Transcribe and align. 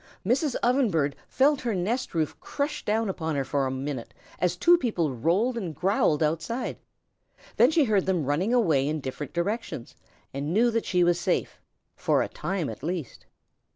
Mrs. 0.25 0.55
Ovenbird 0.63 1.13
felt 1.29 1.61
her 1.61 1.75
nest 1.75 2.15
roof 2.15 2.35
crush 2.39 2.83
down 2.83 3.07
upon 3.07 3.35
her 3.35 3.43
for 3.45 3.67
a 3.67 3.71
minute 3.71 4.15
as 4.39 4.55
two 4.57 4.75
people 4.75 5.13
rolled 5.13 5.59
and 5.59 5.75
growled 5.75 6.23
outside. 6.23 6.77
Then 7.57 7.69
she 7.69 7.83
heard 7.83 8.07
them 8.07 8.25
running 8.25 8.51
away 8.51 8.87
in 8.87 8.99
different 8.99 9.31
directions 9.33 9.95
and 10.33 10.51
knew 10.55 10.71
that 10.71 10.85
she 10.85 11.03
was 11.03 11.19
safe, 11.19 11.61
for 11.95 12.23
a 12.23 12.27
time 12.27 12.67
at 12.67 12.81
least. 12.81 13.27